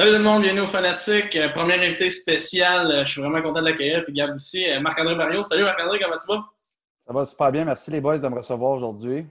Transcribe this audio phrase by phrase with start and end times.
[0.00, 1.36] Salut tout le monde, bienvenue aux Fanatiques.
[1.36, 4.02] Euh, premier invité spécial, euh, je suis vraiment content de l'accueillir.
[4.02, 5.44] Puis Gab aussi, euh, Marc-André Barrio.
[5.44, 6.42] Salut Marc-André, comment tu vas?
[7.06, 7.66] Ça va super bien.
[7.66, 9.26] Merci les boys de me recevoir aujourd'hui.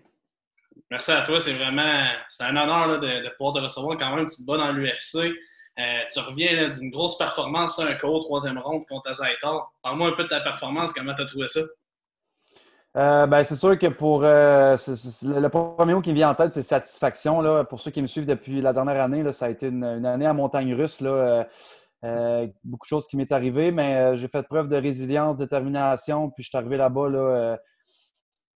[0.91, 1.39] Merci à toi.
[1.39, 4.27] C'est vraiment c'est un honneur de, pouvoir te recevoir quand même.
[4.27, 5.33] Tu te bats dans l'UFC.
[5.75, 9.71] tu reviens d'une grosse performance, un KO, troisième ronde contre Azaitar.
[9.81, 10.93] Parle-moi un peu de ta performance.
[10.93, 11.61] Comment tu as trouvé ça?
[12.97, 14.75] Euh, ben, c'est sûr que pour euh,
[15.23, 17.39] le premier mot qui me vient en tête, c'est satisfaction.
[17.41, 17.63] Là.
[17.63, 20.25] Pour ceux qui me suivent depuis la dernière année, là, ça a été une, année
[20.25, 20.99] à montagne russe.
[20.99, 21.47] Là,
[22.03, 26.43] euh, beaucoup de choses qui m'est arrivé, mais j'ai fait preuve de résilience, détermination, puis
[26.43, 27.57] je suis arrivé là-bas là,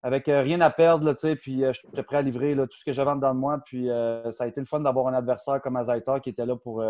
[0.02, 3.36] avec rien à perdre, là, puis j'étais prêt à livrer tout ce que j'avais dedans
[3.36, 3.60] de moi.
[3.64, 3.88] Puis
[4.32, 6.84] ça a été le fun d'avoir un adversaire comme Azaita qui était là pour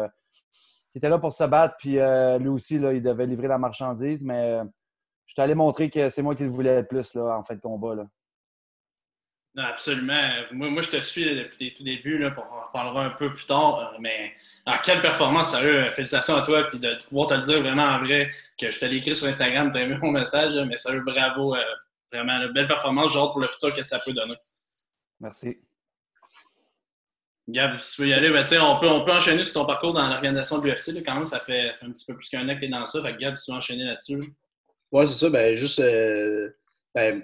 [0.92, 1.98] qui était là pour se battre, puis
[2.40, 4.62] lui aussi, là, il devait livrer la marchandise, mais
[5.26, 7.62] je t'allais montrer que c'est moi qui le voulais le plus là, en fait de
[7.62, 7.96] combat.
[7.96, 8.06] Là.
[9.56, 10.30] Non, absolument.
[10.52, 13.32] Moi, moi, je te suis depuis tes tout débuts, là, on en reparlera un peu
[13.36, 13.94] plus tard.
[13.94, 14.34] Euh, mais
[14.66, 15.92] ah, quelle performance, sérieux.
[15.92, 18.86] Félicitations à toi, puis de, pouvoir te le dire vraiment en vrai, que je te
[18.86, 21.56] l'ai écrit sur Instagram, tu as aimé mon message, mais sérieux, bravo.
[21.56, 21.62] Euh,
[22.12, 23.14] vraiment, belle performance.
[23.14, 24.36] J'ai hâte pour le futur, que ça peut donner.
[25.20, 25.58] Merci.
[27.48, 29.94] Gab, si tu veux y aller, ben, on, peut, on peut enchaîner sur ton parcours
[29.94, 31.04] dans l'organisation de l'UFC.
[31.06, 33.04] Quand même, ça fait, un petit peu plus qu'un an que tu es dans ça.
[33.04, 34.34] Fait Gab, si tu veux enchaîner là-dessus.
[34.94, 35.30] Oui, c'est ça.
[35.32, 36.52] Ben, juste, euh,
[36.94, 37.24] ben,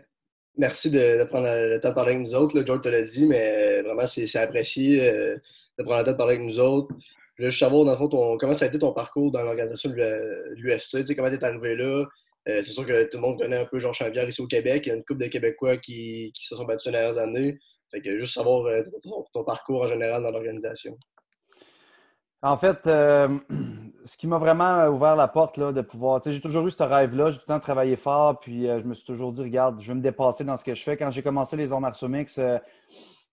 [0.58, 2.58] merci de, prendre le temps de parler avec nous autres.
[2.58, 5.38] Là, George te l'a dit, mais vraiment, c'est apprécié euh,
[5.78, 6.96] de prendre le temps de parler avec nous autres.
[7.38, 9.92] Je veux juste savoir, dans le fond, comment ça a été ton parcours dans l'organisation
[9.92, 11.02] de l'UFC.
[11.02, 12.06] Tu sais, comment tu es arrivé là?
[12.48, 14.88] Euh, c'est sûr que tout le monde connaît un peu Georges Chambière ici au Québec.
[14.88, 17.60] Il y a une couple de Québécois qui, se sont battus ces dernières années.
[17.92, 18.68] Fait que juste savoir
[19.32, 20.98] ton, parcours en général dans l'organisation.
[22.42, 23.28] En fait, euh,
[24.06, 26.22] ce qui m'a vraiment ouvert la porte là, de pouvoir.
[26.26, 28.94] J'ai toujours eu ce rêve-là, j'ai tout le temps travaillé fort, puis euh, je me
[28.94, 30.98] suis toujours dit, regarde, je vais me dépasser dans ce que je fais.
[30.98, 32.08] Quand j'ai commencé les arts martiaux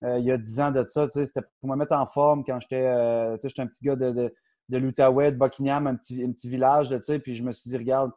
[0.05, 2.61] euh, il y a dix ans de ça, c'était pour me mettre en forme quand
[2.61, 4.35] j'étais un petit gars de, de,
[4.69, 8.11] de l'Outaouais, de Buckingham, un petit, un petit village, puis je me suis dit, regarde,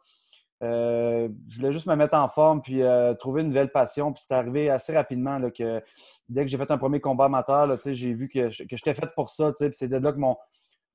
[0.60, 2.82] je voulais juste me mettre en forme puis
[3.18, 4.12] trouver une nouvelle passion.
[4.12, 5.82] Puis c'est arrivé assez rapidement là, que
[6.28, 9.30] dès que j'ai fait un premier combat amateur, j'ai vu que, que j'étais fait pour
[9.30, 9.50] ça.
[9.58, 10.36] Puis c'est de là que mon,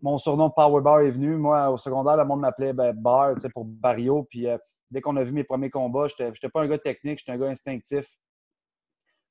[0.05, 1.35] mon surnom Power Bar est venu.
[1.35, 4.27] Moi, au secondaire, le monde m'appelait ben, Bar pour Barrio.
[4.29, 4.55] Puis euh,
[4.91, 7.39] dès qu'on a vu mes premiers combats, je n'étais pas un gars technique, j'étais un
[7.39, 8.07] gars instinctif.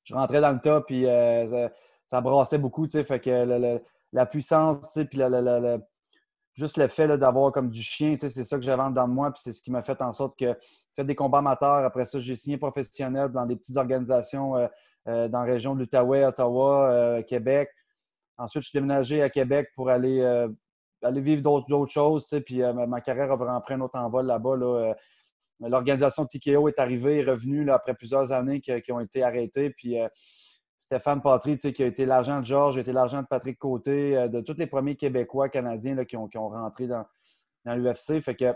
[0.03, 1.69] Je rentrais dans le tas, puis euh,
[2.09, 2.89] ça, brassait beaucoup.
[2.89, 3.79] Fait que
[4.11, 5.21] la puissance, puis
[6.55, 9.31] juste le fait d'avoir comme du chien, c'est ça que j'avais en dedans de moi,
[9.31, 10.55] puis c'est ce qui m'a fait en sorte que j'ai
[10.93, 11.85] fait des combats amateurs.
[11.85, 14.57] Après ça, j'ai signé professionnel dans des petites organisations
[15.07, 17.69] euh, dans la région de l'Outaouais, Ottawa, Québec.
[18.37, 20.21] Ensuite, je suis déménagé à Québec pour aller,
[21.05, 22.27] aller vivre d'autres choses.
[22.45, 24.55] Puis euh, ma carrière a vraiment pris un autre envol là-bas.
[24.61, 24.93] Euh.
[25.61, 29.69] L'organisation TKO est arrivée, est revenue après plusieurs années qui, ont été arrêtées.
[29.69, 29.95] Puis
[30.77, 34.41] Stéphane Patry, qui a été l'argent de Georges, a été l'argent de Patrick Côté, de
[34.41, 37.05] tous les premiers Québécois, Canadiens qui, ont, rentré dans,
[37.63, 38.19] l'UFC.
[38.19, 38.53] Fait que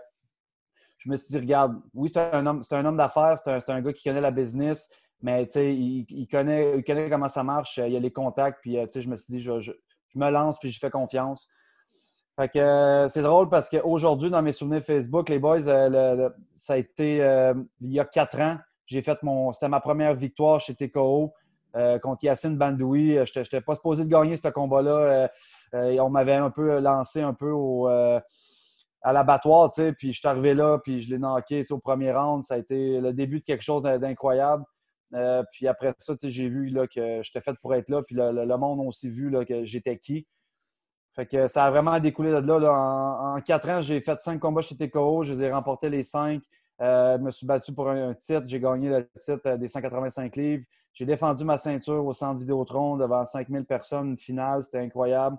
[0.97, 4.19] je me suis dit, regarde, oui, c'est un homme, d'affaires, c'est un, gars qui connaît
[4.19, 9.15] la business, mais il, connaît, comment ça marche, il a les contacts, puis je me
[9.15, 9.71] suis dit, je,
[10.15, 11.49] me lance, puis je fais confiance.
[12.39, 16.75] Fait que euh, c'est drôle parce qu'aujourd'hui, dans mes souvenirs Facebook, les boys, euh, ça
[16.75, 18.57] a été euh, il y a quatre ans.
[18.85, 19.51] J'ai fait mon.
[19.51, 21.33] C'était ma première victoire chez TKO
[22.01, 23.17] contre Yacine Bandoui.
[23.25, 25.29] Je n'étais pas supposé de gagner ce combat-là.
[25.73, 28.23] on m'avait un peu lancé un peu au, à
[29.13, 32.45] l'abattoir, puis je suis arrivé là, puis je l'ai knocké au premier round.
[32.45, 34.63] Ça a été le début de quelque chose d'incroyable.
[35.51, 38.01] Puis après ça, j'ai vu là, que j'étais fait pour être là.
[38.01, 40.25] Puis le, monde a aussi vu là, que j'étais qui.
[41.15, 42.71] Fait que ça a vraiment découlé de là.
[42.71, 45.23] En, quatre ans, j'ai fait cinq combats chez TKO.
[45.23, 46.41] Je les ai remportés les cinq.
[46.81, 48.43] Euh, je me suis battu pour un, titre.
[48.45, 50.63] J'ai gagné le titre euh, des 185 livres.
[50.93, 54.11] J'ai défendu ma ceinture au centre Vidéotron devant 5000 personnes.
[54.11, 55.37] Une finale, c'était incroyable.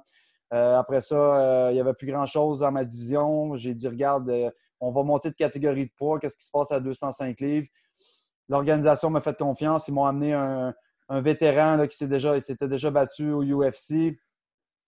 [0.51, 3.57] après ça, il n'y avait plus grand-chose dans ma division.
[3.57, 6.19] J'ai dit, regarde, on va monter de catégorie de poids.
[6.19, 7.69] Qu'est-ce qui se passe à 205 livres?
[8.49, 9.87] L'organisation m'a fait confiance.
[9.89, 10.75] Ils m'ont amené un,
[11.09, 14.13] vétéran qui s'était déjà, battu au UFC, euh,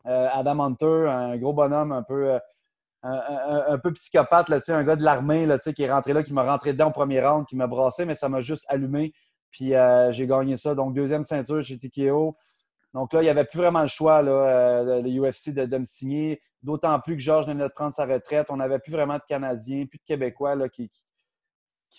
[0.05, 2.39] Adam Hunter, un gros bonhomme un peu,
[3.05, 6.45] euh, un, peu psychopathe, là, un gars de l'armée qui est rentré là, qui m'a
[6.45, 9.13] rentré dedans au premier round, qui m'a brassé, mais ça m'a juste allumé.
[9.51, 10.75] Puis euh, j'ai gagné ça.
[10.75, 12.37] Donc, deuxième ceinture chez TKO.
[12.95, 16.41] Donc là, il n'y avait plus vraiment le choix, là, le UFC, de, me signer.
[16.63, 18.47] D'autant plus que Georges venait de prendre sa retraite.
[18.51, 20.91] On n'avait plus vraiment de Canadiens, plus de Québécois là, qui,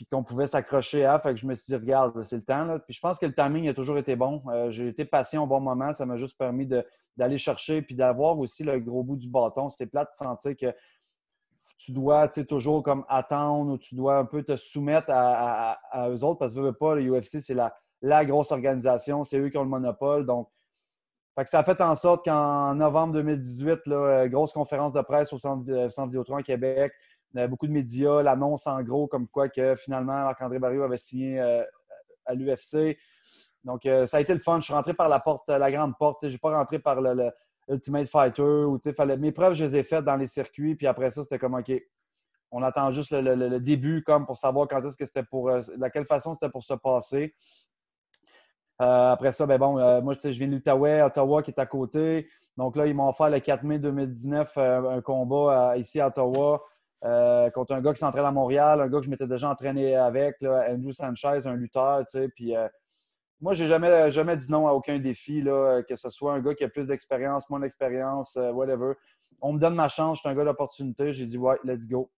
[0.09, 1.19] qu'on pouvait s'accrocher à.
[1.19, 2.65] Fait que je me suis dit, regarde, c'est le temps.
[2.65, 2.79] Là.
[2.79, 4.43] Puis je pense que le timing a toujours été bon.
[4.47, 5.93] Euh, j'ai été patient au bon moment.
[5.93, 6.67] Ça m'a juste permis
[7.15, 9.69] d'aller chercher puis d'avoir aussi le gros bout du bâton.
[9.69, 10.75] C'était plate de sentir que
[11.77, 15.77] tu dois toujours comme attendre ou tu dois un peu te soumettre à,
[16.09, 19.23] eux autres parce que veux pas, le UFC, c'est la, la grosse organisation.
[19.23, 20.25] C'est eux qui ont le monopole.
[20.25, 20.49] Donc,
[21.35, 25.31] Fait que ça a fait en sorte qu'en novembre 2018, là, grosse conférence de presse
[25.33, 26.93] au Centre, Centre Vidéotron à Québec,
[27.49, 31.39] beaucoup de médias, l'annonce en gros comme quoi que finalement Marc-André Barrio avait signé
[32.25, 32.97] à l'UFC.
[33.63, 34.59] Donc, euh, ça a été le fun.
[34.59, 36.27] Je suis rentré par la porte, la grande porte.
[36.27, 37.31] Je n'ai pas rentré par le,
[37.69, 38.41] Ultimate Fighter.
[38.41, 39.17] Ou, fallait...
[39.17, 40.75] Mes preuves, je les ai faites dans les circuits.
[40.75, 41.71] Puis après ça, c'était comme OK.
[42.51, 45.49] On attend juste le, début comme pour savoir quand est-ce que c'était pour.
[45.49, 47.33] Euh, de quelle façon c'était pour se passer.
[48.81, 52.27] Euh, après ça, ben bon, moi, je viens de l'Outaouais, Ottawa qui est à côté.
[52.57, 56.63] Donc là, ils m'ont offert le 4 mai 2019 un combat ici à Ottawa
[57.53, 60.37] contre un gars qui s'entraîne à Montréal, un gars que je m'étais déjà entraîné avec,
[60.41, 62.29] Andrew Sanchez, un lutteur, tu sais.
[62.29, 62.53] Puis
[63.43, 66.55] moi, j'ai jamais, jamais dit non à aucun défi, là, que ce soit un gars
[66.55, 68.93] qui a plus d'expérience, moins d'expérience, euh, whatever.
[69.41, 71.11] On me donne ma chance, je suis un gars d'opportunité.
[71.11, 72.09] J'ai dit, ouais, let's go.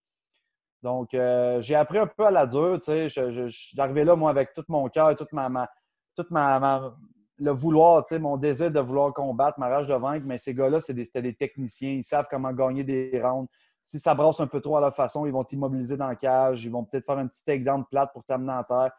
[0.84, 2.80] Donc, euh, j'ai appris un peu à la dure.
[2.86, 5.68] Je, je, suis arrivé là, moi, avec tout mon cœur, toute ma,
[6.16, 6.96] toute ma,
[7.40, 10.28] le vouloir, mon désir de vouloir combattre, ma rage de vaincre.
[10.28, 11.94] Mais ces gars-là, c'était des, techniciens.
[11.94, 13.50] Ils savent comment gagner des rounds.
[13.86, 16.66] Si ça brasse un peu trop à leur façon, ils vont t'immobiliser dans la cage.
[16.66, 18.92] Ils vont peut-être faire un petit takedown plate pour t'amener en terre.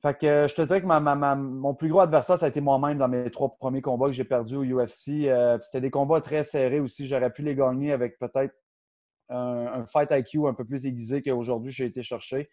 [0.00, 2.98] Fait que euh, je te dirais que mon plus gros adversaire, ça a été moi-même
[2.98, 5.26] dans mes trois premiers combats que j'ai perdus au UFC.
[5.26, 7.06] Euh, c'était des combats très serrés aussi.
[7.06, 8.54] J'aurais pu les gagner avec peut-être
[9.28, 12.50] un, fight IQ un peu plus aiguisé qu'aujourd'hui j'ai été chercher.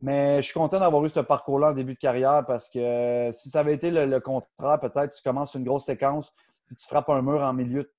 [0.00, 3.32] Mais je suis content d'avoir eu ce parcours-là en début de carrière parce que euh,
[3.32, 6.32] si ça avait été le, contraire, peut-être tu commences une grosse séquence
[6.66, 7.90] puis tu frappes un mur en milieu,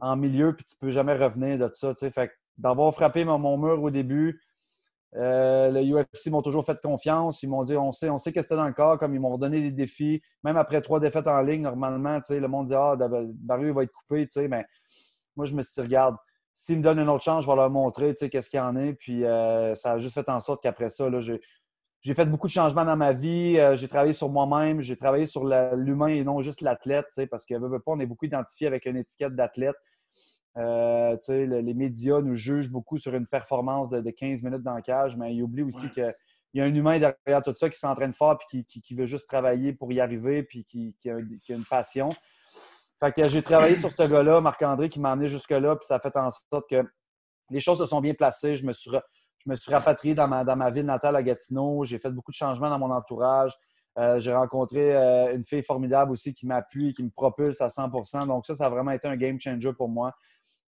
[0.00, 1.94] en milieu, puis tu peux jamais revenir de ça.
[1.94, 4.40] Fait d'avoir frappé mon, mur au début,
[5.14, 7.42] euh, le UFC m'ont toujours fait confiance.
[7.42, 9.36] Ils m'ont dit on sait, on sait que c'était dans le corps, comme ils m'ont
[9.38, 10.22] donné des défis.
[10.42, 14.26] Même après trois défaites en ligne, normalement, le monde dit Ah, Barry va être coupé.
[14.48, 14.64] Mais
[15.36, 16.16] moi, je me suis dit Regarde,
[16.54, 18.92] s'ils me donnent une autre chance, je vais leur montrer qu'est-ce qu'il y en a.
[18.92, 21.40] Puis euh, ça a juste fait en sorte qu'après ça, j'ai
[22.14, 23.58] fait beaucoup de changements dans ma vie.
[23.58, 24.80] Euh, j'ai travaillé sur moi-même.
[24.80, 27.06] J'ai travaillé sur l'humain et non juste l'athlète.
[27.30, 29.76] Parce que veut, pas, on est beaucoup identifié avec une étiquette d'athlète.
[30.58, 35.16] Euh, les médias nous jugent beaucoup sur une performance de, 15 minutes dans le cage,
[35.16, 36.14] mais ils oublient aussi qu'il
[36.54, 39.72] y a un humain derrière tout ça qui s'entraîne fort et qui, veut juste travailler
[39.72, 41.18] pour y arriver puis qui, a,
[41.48, 42.10] une passion.
[43.00, 46.00] Fait que j'ai travaillé sur ce gars-là, Marc-André, qui m'a amené jusque-là, puis ça a
[46.00, 46.84] fait en sorte que
[47.50, 48.56] les choses se sont bien placées.
[48.56, 48.90] Je me suis,
[49.44, 51.84] je me suis rapatrié dans ma, ville natale à Gatineau.
[51.84, 53.52] J'ai fait beaucoup de changements dans mon entourage.
[53.98, 58.26] Euh, j'ai rencontré euh, une fille formidable aussi qui m'appuie, qui me propulse à 100%
[58.26, 60.14] Donc, ça, ça a vraiment été un game changer pour moi.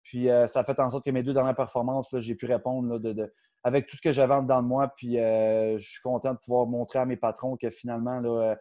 [0.02, 2.98] Puis euh, ça a fait en sorte que mes deux dernières performances, j'ai pu répondre
[2.98, 3.32] de,
[3.62, 4.88] avec tout ce que j'avais en dedans de moi.
[4.96, 8.56] Puis je suis content de pouvoir montrer à mes patrons que finalement, là,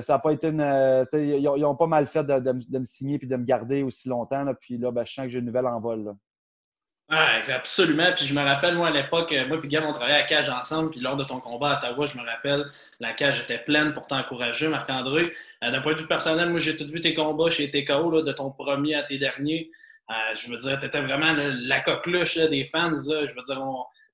[0.00, 1.06] ça n'a pas été une.
[1.12, 4.42] ils, ont, pas mal fait de, me signer et de me garder aussi longtemps.
[4.42, 6.16] Là, puis là, ben, je sens que j'ai une nouvelle envol.
[7.08, 8.12] Absolument.
[8.16, 10.90] Puis je me rappelle, moi, à l'époque, moi et Gab, on travaillait à cage ensemble.
[10.90, 12.64] Puis lors de ton combat à Ottawa, je me rappelle,
[13.00, 15.32] la cage était pleine pour t'encourager, Marc-André.
[15.60, 18.50] D'un point de vue personnel, moi, j'ai tout vu tes combats chez TKO, de ton
[18.50, 19.70] premier à tes derniers.
[20.10, 22.94] Euh, je veux dire, tu étais vraiment la coqueluche des fans.
[22.94, 23.62] Je veux dire,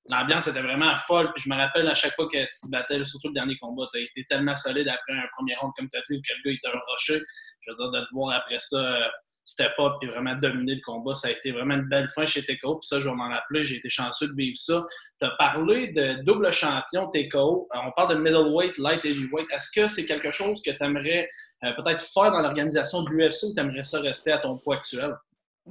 [0.09, 1.31] l'ambiance était vraiment folle.
[1.33, 3.87] Puis je me rappelle à chaque fois que tu te battais, surtout le dernier combat,
[3.91, 6.49] tu as été tellement solide après un premier round, comme tu as dit, que le
[6.49, 7.21] gars il t'a rushé.
[7.61, 9.07] Je veux dire, de te voir après ça euh,
[9.49, 12.41] step up et vraiment dominer le combat, ça a été vraiment une belle fin chez
[12.43, 12.75] TKO.
[12.75, 14.83] Puis ça, je vais m'en rappeler, j'ai été chanceux de vivre ça.
[15.19, 17.67] Tu as parlé de double champion TKO.
[17.73, 19.47] Euh, on parle de middleweight, light heavyweight.
[19.51, 21.29] Est-ce que c'est quelque chose que tu aimerais
[21.61, 25.13] peut-être faire dans l'organisation de l'UFC ou tu aimerais ça rester à ton poids actuel?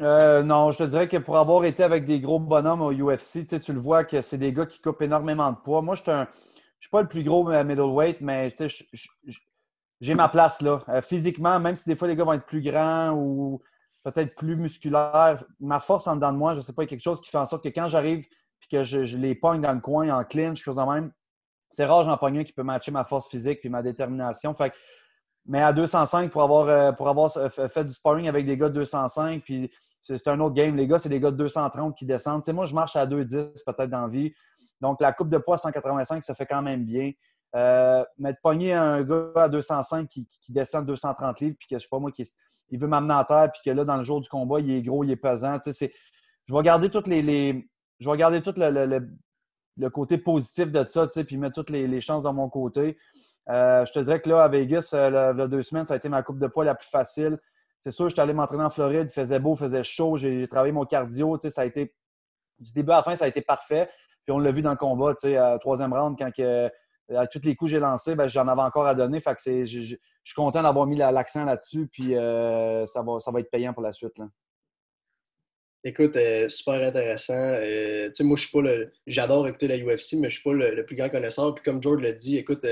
[0.00, 3.46] Euh, non, je te dirais que pour avoir été avec des gros bonhommes au UFC,
[3.60, 5.82] tu le vois que c'est des gars qui coupent énormément de poids.
[5.82, 6.24] Moi, je ne
[6.78, 8.54] suis pas le plus gros euh, middleweight, mais
[10.00, 10.82] j'ai ma place là.
[10.88, 13.60] Euh, physiquement, même si des fois les gars vont être plus grands ou
[14.04, 17.20] peut-être plus musculaires, ma force en dedans de moi, je ne sais pas, quelque chose
[17.20, 20.08] qui fait en sorte que quand j'arrive et que je, les pogne dans le coin
[20.10, 21.12] en clinch, chose de même,
[21.70, 24.54] c'est rare j'en pogne un qui peut matcher ma force physique et ma détermination.
[24.54, 24.72] Fait
[25.46, 27.32] mais à 205, pour avoir, pour avoir
[27.72, 29.70] fait du sparring avec des gars de 205, puis
[30.02, 30.76] c'est un autre game.
[30.76, 32.46] Les gars, c'est des gars de 230 qui descendent.
[32.48, 34.32] moi, je marche à 210 peut-être dans vie.
[34.80, 37.12] Donc, la coupe de poids 185, ça fait quand même bien.
[37.56, 41.76] Euh, mais de pogner un gars à 205 qui, descend de 230 livres, puis que
[41.76, 42.24] je sais pas moi, qui,
[42.70, 44.82] il veut m'amener à terre, puis que là, dans le jour du combat, il est
[44.82, 45.58] gros, il est pesant.
[45.64, 47.68] je vais garder toutes les,
[48.00, 52.34] je vais garder tout le, côté positif de ça, puis mettre toutes les, chances dans
[52.34, 52.96] mon côté.
[53.48, 56.22] Euh, je te dirais que là, à Vegas, euh, deux semaines, ça a été ma
[56.22, 57.38] coupe de poids la plus facile.
[57.78, 60.46] C'est sûr, je suis allé m'entraîner en Floride, il faisait beau, il faisait chaud, j'ai
[60.48, 61.94] travaillé mon cardio, ça a été
[62.58, 63.88] du début à la fin, ça a été parfait.
[64.24, 66.68] Puis on l'a vu dans le combat, tu sais, troisième round, quand que,
[67.16, 69.20] à tous les coups que j'ai lancés, ben, j'en avais encore à donner.
[69.20, 73.30] Fait que je, je, suis content d'avoir mis l'accent là-dessus, puis euh, ça, va, ça
[73.30, 74.18] va être payant pour la suite.
[74.18, 74.28] Là.
[75.84, 77.34] Écoute, euh, super intéressant.
[77.34, 78.92] Euh, moi, je suis pas le.
[79.06, 81.54] J'adore écouter la UFC, mais je suis pas le, plus grand connaisseur.
[81.54, 82.66] Puis comme George l'a dit, écoute,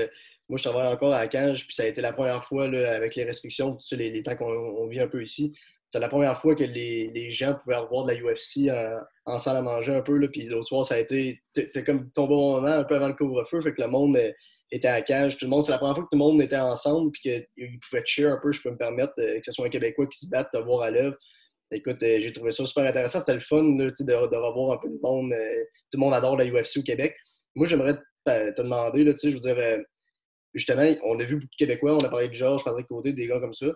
[0.49, 3.15] moi, je travaille encore à Cage, puis ça a été la première fois là, avec
[3.15, 5.57] les restrictions, les, les temps qu'on vit un peu ici.
[5.91, 9.39] C'est la première fois que les, les, gens pouvaient revoir de la UFC en, en,
[9.39, 10.17] salle à manger un peu.
[10.17, 11.41] Là, puis l'autre soir, ça a été.
[11.53, 14.17] T'es comme tombé au moment un peu avant le couvre-feu, fait que le monde
[14.71, 15.37] était à cage.
[15.37, 17.79] Tout le monde, c'est la première fois que tout le monde était ensemble puis qu'ils
[17.79, 20.19] pouvaient cheer un peu, je peux me permettre, euh, que ce soit un Québécois qui
[20.19, 21.15] se batte, de voir à l'œuvre.
[21.71, 23.19] Écoute, euh, j'ai trouvé ça super intéressant.
[23.19, 25.33] C'était le fun de, de, revoir un peu le monde.
[25.33, 27.15] Euh, tout le monde adore la UFC au Québec.
[27.55, 29.57] Moi, j'aimerais te, demander, là, je veux dire,
[30.53, 33.27] justement, on a vu beaucoup de Québécois, on a parlé de Georges, Patrick Côté, des
[33.27, 33.67] gars comme ça.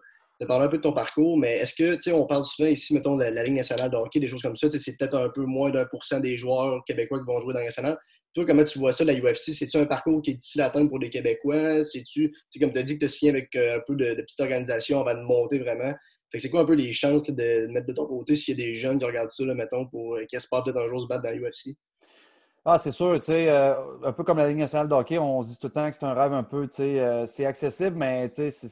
[0.41, 2.67] As parlé un peu de ton parcours, mais est-ce que, tu sais, on parle souvent
[2.67, 5.29] ici, mettons, de la, Ligue nationale de hockey, des choses comme ça, c'est peut-être un
[5.29, 7.97] peu moins d'un pour cent des joueurs québécois qui vont jouer dans la nationale.
[8.33, 9.53] Toi, comment tu vois ça, la UFC?
[9.53, 11.83] C'est-tu un parcours qui est difficile à atteindre pour les Québécois?
[11.83, 14.21] C'est-tu, comme tu as dit que tu as signé avec euh, un peu de, de
[14.21, 15.93] petites organisations avant de monter vraiment?
[16.31, 18.63] Fait que c'est quoi un peu les chances de, mettre de ton côté s'il y
[18.63, 21.01] a des jeunes qui regardent ça, là, mettons, pour, euh, qui espèrent peut-être un jour
[21.01, 21.75] se battre dans l'UFC?
[22.63, 25.43] Ah, c'est sûr, tu sais, euh, un peu comme la Ligue nationale de hockey, on
[25.43, 27.97] se dit tout le temps que c'est un rêve un peu, tu sais, c'est accessible,
[27.97, 28.67] mais tu sais,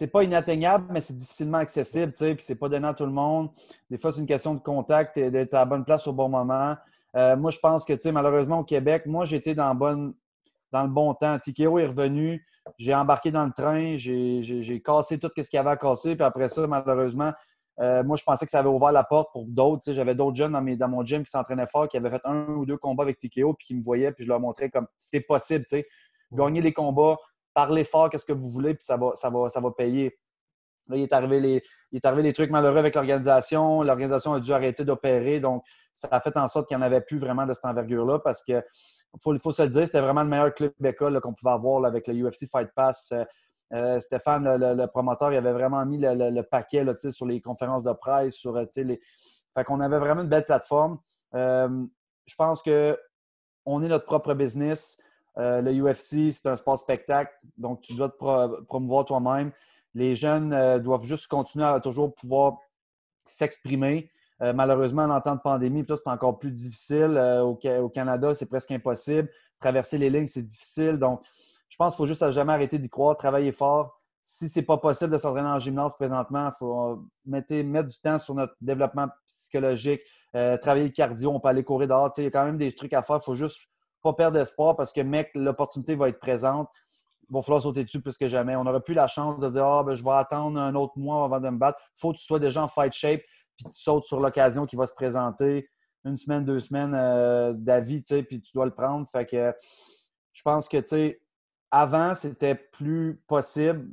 [0.00, 3.04] c'est pas inatteignable, mais c'est difficilement accessible, tu sais, puis c'est pas donné à tout
[3.04, 3.50] le monde.
[3.90, 6.30] Des fois, c'est une question de contact et d'être à la bonne place au bon
[6.30, 6.74] moment.
[7.16, 10.14] Euh, moi, je pense que, tu sais, malheureusement, au Québec, moi, j'étais dans, bonne,
[10.72, 11.38] dans le bon temps.
[11.38, 12.42] Tikeo est revenu,
[12.78, 16.24] j'ai embarqué dans le train, j'ai cassé tout ce qu'il y avait à casser, puis
[16.24, 17.34] après ça, malheureusement,
[17.82, 19.92] euh, moi, je pensais que ça avait ouvert la porte pour d'autres.
[19.92, 22.46] J'avais d'autres jeunes dans, mes, dans, mon gym qui s'entraînaient fort, qui avaient fait un
[22.54, 25.20] ou deux combats avec Tikeo, puis qui me voyaient, puis je leur montrais comme c'est
[25.20, 25.66] possible.
[25.66, 25.86] tu sais.
[26.32, 27.18] Gagner les combats,
[27.54, 30.18] parler fort, qu'est-ce que vous voulez, puis ça va, ça va, ça va payer.
[30.90, 31.62] Là, il est arrivé
[32.22, 33.82] les, trucs malheureux avec l'organisation.
[33.82, 35.40] L'organisation a dû arrêter d'opérer.
[35.40, 35.64] Donc,
[35.94, 38.42] ça a fait en sorte qu'il n'y en avait plus vraiment de cette envergure-là parce
[38.44, 38.62] que,
[39.22, 42.06] faut, faut, se le dire, c'était vraiment le meilleur club d'école qu'on pouvait avoir avec
[42.08, 43.12] le UFC Fight Pass.
[43.12, 43.24] Euh,
[43.72, 48.34] euh, Stéphane, le, promoteur, il avait vraiment mis le, paquet sur les conférences de presse.
[48.34, 49.00] Sur, euh, les...
[49.54, 50.98] Fait qu'on avait vraiment une belle plateforme.
[51.32, 55.00] je pense qu'on est notre propre business.
[55.36, 59.52] Le UFC, c'est un sport spectacle, donc tu dois te promouvoir toi-même.
[59.94, 62.58] Les jeunes euh, doivent juste continuer à toujours pouvoir
[63.26, 64.10] s'exprimer.
[64.42, 67.16] Euh, malheureusement, en temps de pandémie, c'est encore plus difficile.
[67.16, 69.28] Euh, au, Canada, c'est presque impossible.
[69.58, 70.96] Traverser les lignes, c'est difficile.
[70.96, 71.22] Donc,
[71.68, 74.00] je pense qu'il faut juste jamais arrêter d'y croire, travailler fort.
[74.22, 77.98] Si ce n'est pas possible de s'entraîner en gymnase présentement, il faut mettre, mettre, du
[77.98, 82.12] temps sur notre développement psychologique, travailler le cardio, on peut aller courir dehors.
[82.18, 83.16] Il y a quand même des trucs à faire.
[83.16, 83.58] Il faut juste
[84.02, 86.68] pas perdre espoir parce que, mec, l'opportunité va être présente
[87.30, 88.56] il va falloir sauter dessus plus que jamais.
[88.56, 91.24] On n'aurait plus la chance de dire Ah, ben, je vais attendre un autre mois
[91.24, 91.80] avant de me battre.
[91.96, 93.20] Il faut que tu sois déjà en fight shape,
[93.56, 95.68] puis tu sautes sur l'occasion qui va se présenter
[96.04, 99.06] une semaine, deux semaines euh, d'avis, puis tu dois le prendre.
[99.08, 99.54] Fait que
[100.32, 101.20] je pense que, tu sais,
[101.70, 103.88] avant, c'était plus possible.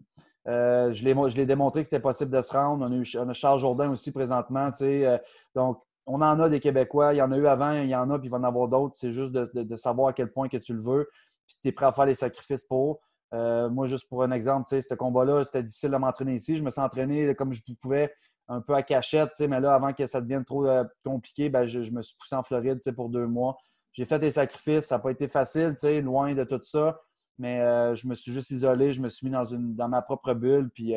[0.48, 2.88] Euh, je l'ai démontré que c'était possible de se rendre.
[2.88, 4.72] On a, eu, Charles Jourdain aussi présentement.
[4.82, 5.18] Euh,
[5.54, 7.14] donc, on en a des Québécois.
[7.14, 8.68] Il y en a eu avant, il y en a, puis il va en avoir
[8.68, 8.96] d'autres.
[8.96, 11.08] C'est juste de, savoir à quel point tu le veux,
[11.46, 13.02] puis tu es prêt à faire les sacrifices pour.
[13.34, 16.56] Euh, moi, juste pour un exemple, ce combat-là, c'était difficile de m'entraîner ici.
[16.56, 18.14] Je me suis entraîné comme je pouvais,
[18.48, 21.92] un peu à cachette, mais là, avant que ça devienne trop euh, compliqué, ben, je,
[21.92, 23.58] me suis poussé en Floride pour deux mois.
[23.92, 27.02] J'ai fait des sacrifices, ça n'a pas été facile, loin de tout ça,
[27.38, 30.02] mais euh, je me suis juste isolé, je me suis mis dans, une, dans ma
[30.02, 30.94] propre bulle, puis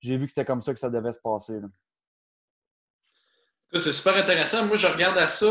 [0.00, 1.58] j'ai vu que c'était comme ça que ça devait se passer.
[3.74, 4.66] C'est super intéressant.
[4.66, 5.46] Moi, je regarde à ça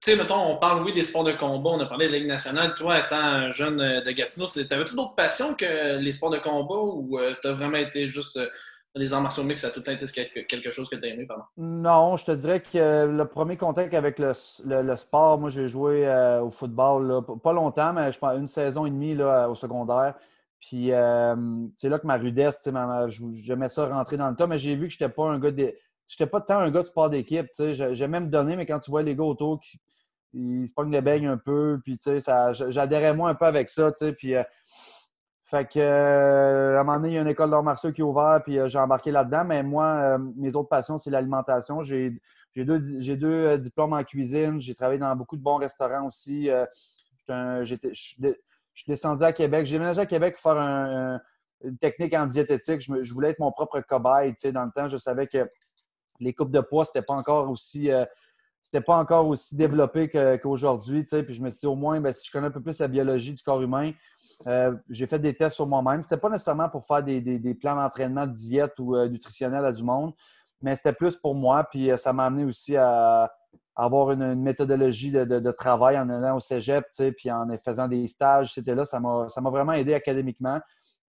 [0.00, 2.26] tu sais, mettons, on parle, oui, des sports de combat, on a parlé de Ligue
[2.26, 2.74] nationale.
[2.74, 6.76] Toi, étant un jeune euh, de Gatineau, t'avais-tu d'autres passions que les sports de combat
[6.76, 8.46] ou euh, tu as vraiment été juste euh,
[8.94, 11.08] les arts martiaux mix, ça a tout le temps été quelque chose que tu as
[11.08, 11.44] aimé, pardon?
[11.56, 14.32] Non, je te dirais que le premier contact avec le,
[14.96, 16.08] sport, moi, j'ai joué
[16.42, 20.14] au football, pas longtemps, mais je pense une saison et demie là, au secondaire.
[20.60, 20.92] Puis
[21.76, 22.66] c'est là que ma rudesse,
[23.34, 25.50] j'aimais ça rentrer dans le tas, mais j'ai vu que je n'étais pas un gars
[25.50, 25.74] de
[26.06, 27.46] j'étais pas tant un gars de sport d'équipe.
[27.58, 29.80] J'aimais me donner, mais quand tu vois les gars autour qui
[30.36, 31.98] ils se pognent les beignes un peu, puis
[32.68, 33.90] j'adhérais moi un peu avec ça.
[34.16, 34.42] Puis, euh,
[35.44, 38.00] fait que, euh, à un moment donné, il y a une école d'arts martiaux qui
[38.00, 39.44] est ouverte, puis euh, j'ai embarqué là-dedans.
[39.44, 41.82] Mais moi, mes autres passions, c'est l'alimentation.
[41.82, 42.12] J'ai
[42.56, 42.80] deux,
[43.16, 44.60] deux diplômes en cuisine.
[44.60, 46.50] J'ai travaillé dans beaucoup de bons restaurants aussi.
[47.28, 49.66] je suis descendu à Québec.
[49.66, 51.20] J'ai déménagé à Québec pour faire
[51.64, 52.80] une technique en diététique.
[52.80, 54.34] Je, voulais être mon propre cobaye.
[54.52, 55.48] Dans le temps, je savais que
[56.20, 57.90] les coupes de poids, c'était pas encore aussi.
[57.90, 58.04] Euh,
[58.62, 60.08] c'était pas encore aussi développé
[60.42, 61.04] qu'aujourd'hui.
[61.04, 62.88] puis je me suis dit, au moins, ben, si je connais un peu plus la
[62.88, 63.92] biologie du corps humain,
[64.48, 66.02] euh, j'ai fait des tests sur moi-même.
[66.02, 69.84] C'était pas nécessairement pour faire des, plans d'entraînement, de diète ou euh, nutritionnel à du
[69.84, 70.14] monde,
[70.62, 71.62] mais c'était plus pour moi.
[71.70, 73.32] Puis ça m'a amené aussi à,
[73.76, 78.52] avoir une, méthodologie de, travail en allant au cégep, puis en faisant des stages.
[78.54, 80.60] C'était là, ça m'a vraiment aidé académiquement.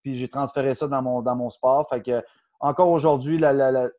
[0.02, 1.88] Puis j'ai transféré ça dans mon, dans mon sport.
[1.90, 2.24] Fait que,
[2.60, 3.90] encore aujourd'hui, la,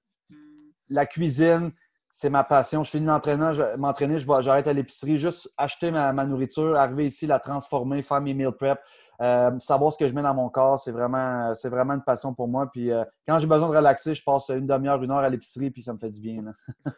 [1.06, 1.72] cuisine,
[2.18, 2.82] c'est ma passion.
[2.82, 8.22] Je finis m'entraîner, j'arrête à l'épicerie, juste acheter ma, nourriture, arriver ici, la transformer, faire
[8.22, 8.80] mes meal prep,
[9.20, 12.32] euh, savoir ce que je mets dans mon corps, c'est vraiment, c'est vraiment une passion
[12.32, 12.70] pour moi.
[12.72, 15.70] Puis euh, quand j'ai besoin de relaxer, je passe une demi-heure, une heure à l'épicerie,
[15.70, 16.42] puis ça me fait du bien.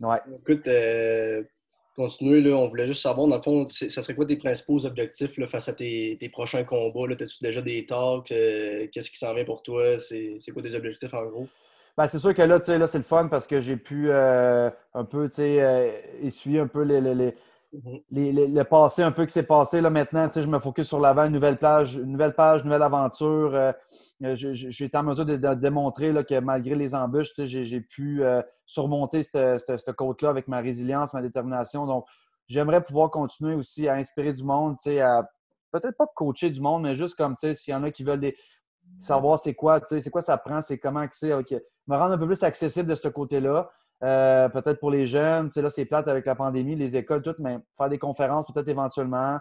[0.00, 0.20] ouais.
[0.38, 1.42] Écoute, euh,
[1.94, 5.36] continuer, là, on voulait juste savoir, dans le fond, ça serait quoi tes principaux objectifs
[5.36, 7.12] là, face à tes, prochains combats?
[7.12, 8.26] As-tu déjà des talks?
[8.26, 9.98] Qu'est-ce qui s'en vient pour toi?
[9.98, 11.48] C'est quoi tes objectifs en gros?
[11.96, 15.04] Ben, c'est sûr que là, là c'est le fun parce que j'ai pu euh, un
[15.04, 17.34] peu euh, essuyer un peu les,
[18.10, 19.80] le passé un peu qui s'est passé.
[19.80, 23.54] Là, maintenant, je me focus sur l'avant, une nouvelle plage, une nouvelle page, nouvelle aventure.
[23.54, 23.72] Euh,
[24.20, 28.22] j'ai été en mesure de, démontrer là, que malgré les embûches, j'ai pu
[28.66, 31.86] surmonter cette, cette, côte-là avec ma résilience, ma détermination.
[31.86, 32.06] Donc,
[32.46, 35.22] j'aimerais pouvoir continuer aussi à inspirer du monde, à
[35.72, 38.32] peut-être pas coacher du monde, mais juste comme s'il y en a qui veulent
[38.98, 42.42] savoir c'est quoi, c'est quoi ça prend, c'est comment accès, me rendre un peu plus
[42.42, 43.70] accessible de ce côté-là.
[44.04, 47.58] Euh, peut-être pour les jeunes, là, c'est plate avec la pandémie, les écoles, tout, mais
[47.76, 49.38] faire des conférences peut-être éventuellement.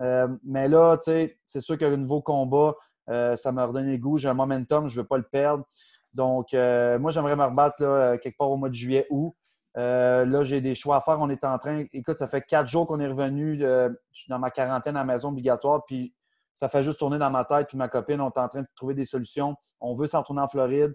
[0.00, 2.74] Euh, mais là, c'est sûr qu'un nouveau combat,
[3.10, 4.18] euh, ça m'a redonné goût.
[4.18, 5.64] J'ai un momentum, je ne veux pas le perdre.
[6.12, 9.34] Donc, moi, j'aimerais me rebattre là, quelque part au mois de juillet, août.
[9.74, 11.18] là, j'ai des choix à faire.
[11.18, 11.84] On est en train.
[11.92, 13.58] Écoute, ça fait quatre jours qu'on est revenu.
[13.58, 15.84] je suis dans ma quarantaine à la maison obligatoire.
[15.86, 16.14] Puis
[16.54, 17.66] ça fait juste tourner dans ma tête.
[17.66, 19.56] Puis ma copine, on est en train de trouver des solutions.
[19.80, 20.94] On veut s'en retourner en Floride.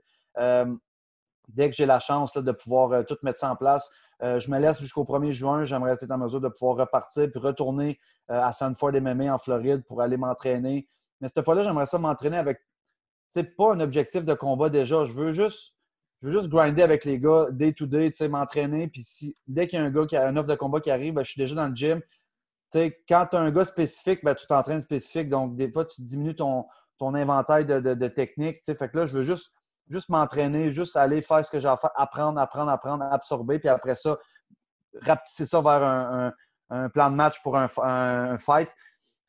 [1.50, 3.90] Dès que j'ai la chance de pouvoir euh, tout mettre ça en place,
[4.22, 5.64] euh, je me laisse jusqu'au 1er juin.
[5.64, 10.02] J'aimerais être en mesure de pouvoir repartir puis retourner à Sanford MMA en Floride pour
[10.02, 10.88] aller m'entraîner.
[11.20, 12.60] Mais cette fois-là, j'aimerais ça m'entraîner avec
[13.58, 15.06] pas un objectif de combat déjà.
[15.06, 15.76] Je veux juste,
[16.22, 18.88] je veux grinder avec les gars day to day, m'entraîner.
[18.88, 20.92] Puis si, dès qu'il y a un gars qui a un offre de combat qui
[20.92, 22.02] arrive, ben, je suis déjà dans le gym
[23.08, 25.30] quand tu as un gars spécifique, ben, tu t'entraînes spécifique.
[25.30, 26.66] Donc, des fois, tu diminues ton,
[27.02, 28.60] inventaire de, de, techniques.
[28.66, 29.56] Fait que là, je veux juste,
[29.90, 33.60] juste m'entraîner, juste aller faire ce que j'ai à faire, apprendre, apprendre, apprendre, absorber.
[33.60, 34.18] Puis après ça,
[35.02, 38.70] rapetisser ça vers un, plan de match pour un, fight.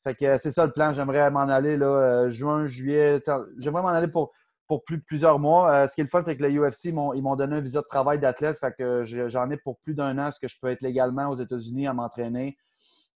[0.04, 0.92] Fait que c'est ça le plan.
[0.92, 3.20] J'aimerais m'en aller là, euh, juin, juillet.
[3.58, 4.32] J'aimerais m'en aller pour,
[4.66, 5.70] pour plus, plusieurs mois.
[5.72, 7.80] Euh, ce qui est le fun, c'est que le UFC, ils m'ont donné un visa
[7.80, 8.56] de travail d'athlète.
[8.58, 11.36] Fait que j'en ai pour plus d'un an, ce que je peux être légalement aux
[11.36, 12.56] États-Unis à m'entraîner.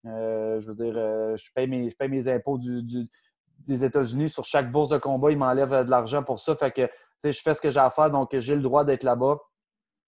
[0.06, 4.90] Euh, je veux dire, euh, je, paye mes, mes impôts des États-Unis sur chaque bourse
[4.90, 5.30] de combat.
[5.30, 6.54] Ils m'enlèvent euh, de l'argent pour ça.
[6.56, 6.88] Fait que
[7.32, 9.38] je fais ce que j'ai à faire, donc j'ai le droit d'être là-bas.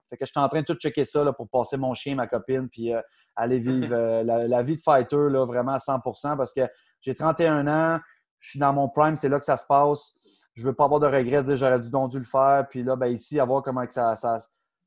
[0.08, 2.14] Fait que je suis en train de tout checker ça là, pour passer mon chien,
[2.14, 2.92] ma copine, puis
[3.34, 3.88] aller vivre
[4.22, 6.60] la, vie de fighter là, vraiment à 100% parce que
[7.00, 7.98] j'ai 31 ans,
[8.38, 10.14] je suis dans mon prime, c'est là que ça se passe.
[10.54, 12.66] Je veux pas avoir de regrets, dire j'aurais dû, donc dû le faire.
[12.70, 14.38] Puis là, ben, ici, à voir comment que ça, ça,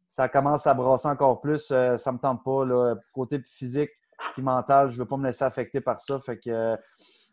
[0.07, 2.65] ça commence à brasser encore plus, ça me tente pas.
[2.65, 3.91] Là, côté physique,
[4.33, 4.89] puis mental.
[4.89, 6.19] Je ne veux pas me laisser affecter par ça.
[6.19, 6.77] Fait que euh,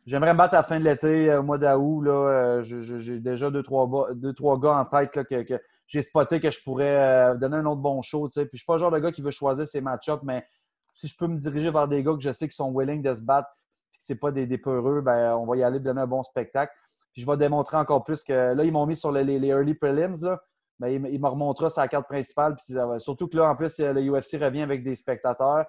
[0.06, 2.06] j'aimerais me battre à la fin de l'été, euh, au mois d'août.
[2.06, 6.62] Euh, j'ai déjà deux trois, deux, trois gars en tête que, j'ai spoté que je
[6.62, 8.28] pourrais donner un autre bon show.
[8.28, 10.46] Puis je suis pas le genre de gars qui veut choisir ses match-ups, mais
[10.94, 13.14] si je peux me diriger vers des gars que je sais qui sont willing de
[13.14, 13.48] se battre
[13.94, 16.22] et que ce pas des, des peureux, ben, on va y aller donner un bon
[16.22, 16.72] spectacle.
[17.12, 19.74] Puis je vais démontrer encore plus que là, ils m'ont mis sur les, les, early
[19.74, 20.16] prelims.
[20.22, 20.40] Là.
[20.88, 22.56] Il, me remontrera sa carte principale.
[22.56, 25.64] Puis, surtout que là, en plus, le UFC revient avec des spectateurs.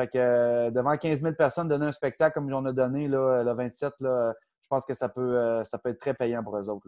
[0.00, 3.42] Fait que euh, devant 15 000 personnes, donner un spectacle comme j'en ai donné là,
[3.42, 4.32] le 27, là,
[4.62, 6.86] je pense que ça peut, euh, ça peut être très payant pour eux autres.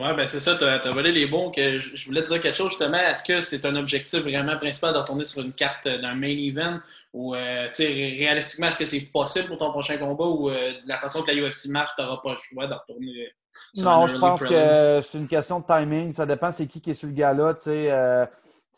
[0.00, 1.52] Oui, ben c'est ça, tu as, volé les bons.
[1.52, 2.98] Que je voulais te dire quelque chose justement.
[2.98, 6.80] Est-ce que c'est un objectif vraiment principal de retourner sur une carte d'un main event?
[7.12, 11.22] Ou euh, réalistiquement, est-ce que c'est possible pour ton prochain combat ou de la façon
[11.22, 13.32] que la UFC marche, tu n'auras pas le choix de retourner
[13.74, 16.12] sur Non, je pense que c'est une question de timing.
[16.12, 17.54] Ça dépend c'est qui qui est sur le gala.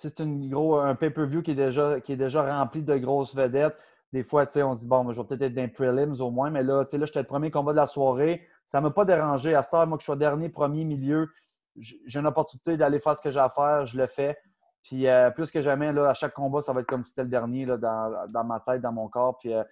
[0.01, 3.77] Si c'est gros, un pay-per-view qui, est déjà, qui est déjà rempli de grosses vedettes,
[4.15, 6.49] des fois, on se dit, bon, je vais peut-être être dans les prelims au moins,
[6.49, 8.47] mais là, là j'étais le premier combat de la soirée.
[8.67, 9.55] Ça ne m'a pas dérangé.
[9.55, 11.29] À ce temps, moi, que je sois dernier, premier, milieu,
[11.77, 14.39] j'ai une opportunité d'aller faire ce que j'ai à faire, je le fais.
[14.83, 17.25] Puis euh, plus que jamais, là, à chaque combat, ça va être comme si c'était
[17.25, 19.37] le dernier là, dans, ma tête, dans mon corps.
[19.37, 19.63] Puis euh,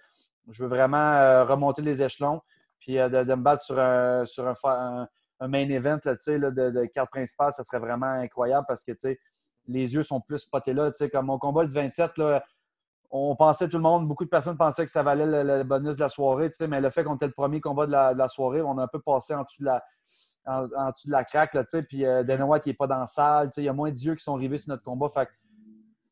[0.47, 2.39] je veux vraiment euh, remonter les échelons.
[2.79, 5.07] Puis de, me battre sur un, sur un,
[5.41, 8.93] main event de, de carte principale, ça serait vraiment incroyable parce que
[9.69, 10.91] les yeux sont plus spotés là.
[11.11, 12.43] comme mon combat le 27, là,
[13.11, 16.01] on pensait tout le monde, beaucoup de personnes pensaient que ça valait le, bonus de
[16.01, 18.83] la soirée, mais le fait qu'on était le premier combat de la, soirée, on a
[18.83, 19.83] un peu passé en dessous de la,
[20.45, 21.53] en, de la craque.
[21.53, 23.49] Là, puis euh, Dana White n'est pas dans la salle.
[23.57, 25.09] Il y a moins d'yeux qui sont arrivés sur notre combat.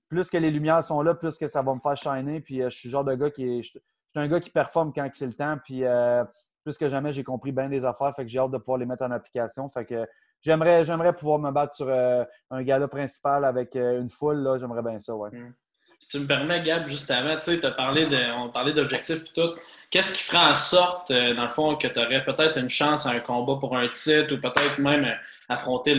[0.10, 2.40] Plus que les lumières sont là, plus que ça va me faire shiner.
[2.42, 3.64] Puis euh, je suis le genre de gars qui est.
[3.64, 3.82] Je, suis
[4.16, 5.58] un gars qui performe quand c'est le temps.
[5.64, 6.24] Puis euh,
[6.64, 8.14] plus que jamais, j'ai compris bien des affaires.
[8.16, 9.70] Fait que j'ai hâte de pouvoir les mettre en application.
[9.70, 10.08] Fait que
[10.42, 14.58] J'aimerais, pouvoir me battre sur euh, un gala principal avec euh, une foule.
[14.60, 15.30] J'aimerais bien ça, ouais.
[15.32, 15.54] Mm.
[16.00, 19.34] Si tu me permets, Gab, juste avant, tu sais, parlé de, on parlait d'objectifs et
[19.34, 19.56] tout.
[19.90, 23.08] Qu'est-ce qui ferait en sorte, euh, dans le fond, que tu aurais peut-être une chance
[23.08, 25.14] à un combat pour un titre ou peut-être même euh,
[25.50, 25.96] affronter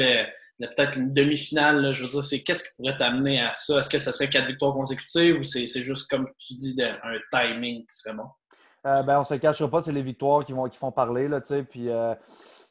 [0.60, 1.92] peut-être une demi-finale?
[1.94, 3.80] Je veux dire, c'est qu'est-ce qui pourrait t'amener à ça?
[3.80, 7.84] Est-ce que ce serait quatre victoires consécutives ou c'est juste, comme tu dis, un timing
[7.84, 8.28] qui serait bon?
[8.86, 11.26] Euh, ben, on se cachera pas, c'est les victoires qui, vont, qui font parler.
[11.26, 11.88] Là, puis,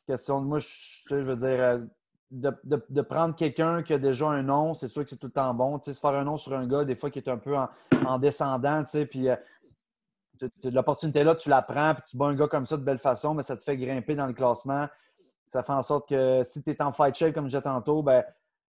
[0.08, 1.82] question de moi, je, veux dire,
[2.32, 5.54] de, prendre quelqu'un qui a déjà un nom, c'est sûr que c'est tout le temps
[5.54, 5.78] bon.
[5.80, 7.56] Tu sais, se faire un nom sur un gars, des fois, qui est un peu
[7.56, 9.36] en, descendant, tu sais, puis euh,
[10.64, 13.34] l'opportunité là, tu la prends, puis tu bats un gars comme ça de belle façon,
[13.34, 14.88] mais ça te fait grimper dans le classement.
[15.46, 18.02] Ça fait en sorte que si tu es en fight shape, comme je disais tantôt,
[18.02, 18.24] ben,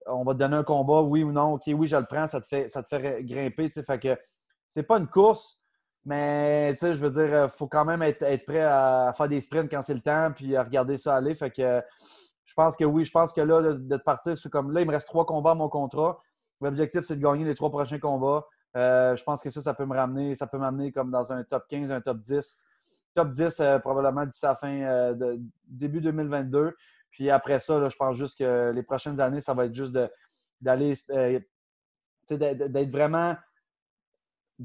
[0.07, 1.55] on va te donner un combat, oui ou non.
[1.55, 3.69] OK, oui, je le prends, ça te fait, ça te fait grimper.
[3.69, 4.19] Fait que
[4.69, 5.62] c'est pas une course,
[6.05, 9.71] mais je veux dire, il euh, faut quand même être, prêt à faire des sprints
[9.71, 11.35] quand c'est le temps, puis à regarder ça aller.
[11.35, 11.81] Fait que
[12.45, 13.05] je pense que oui.
[13.05, 15.55] Je pense que là, de, partir, c'est comme là, il me reste trois combats à
[15.55, 16.21] mon contrat.
[16.61, 18.47] L'objectif, c'est de gagner les trois prochains combats.
[18.77, 21.45] Euh, je pense que ça, ça peut me ramener, ça peut m'amener comme dans un
[21.45, 22.65] top 15, un top 10.
[23.15, 25.15] Top 10, euh, probablement d'ici la fin
[25.67, 26.75] début 2022.
[27.11, 29.97] Puis après ça, je pense juste que les prochaines années, ça va être juste
[30.61, 30.95] d'aller
[32.31, 33.37] d'être vraiment